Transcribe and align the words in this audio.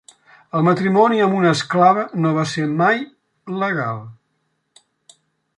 El 0.59 0.63
matrimoni 0.67 1.19
amb 1.25 1.37
una 1.41 1.51
esclava 1.57 2.07
no 2.25 2.33
va 2.39 2.47
ser 2.53 2.67
mai 2.81 3.05
legal. 3.65 4.03